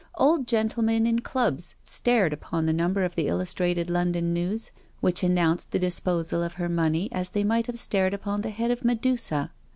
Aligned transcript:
Old 0.15 0.47
gentlemen 0.47 1.05
in 1.05 1.19
Clubs 1.19 1.75
stared 1.83 2.33
upon 2.33 2.65
the 2.65 2.73
number 2.73 3.03
of 3.05 3.13
the 3.13 3.27
Illustrated 3.27 3.87
London 3.87 4.33
News 4.33 4.71
which 4.99 5.21
an 5.23 5.35
nounced 5.35 5.69
the 5.69 5.77
disposal 5.77 6.41
of 6.41 6.53
her 6.53 6.69
money 6.69 7.07
as 7.11 7.29
they 7.29 7.43
might 7.43 7.67
have 7.67 7.77
stared 7.77 8.15
upon 8.15 8.41
the 8.41 8.49
head 8.49 8.71
of 8.71 8.83
Medusa. 8.83 9.51